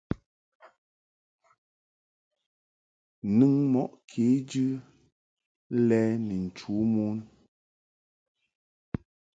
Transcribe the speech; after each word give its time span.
Nɨŋ 3.37 3.53
mɔʼ 3.73 3.89
kejɨ 4.09 4.65
lɛ 5.87 5.99
ni 6.25 6.35
nchu 6.45 6.73
mon. 6.93 7.17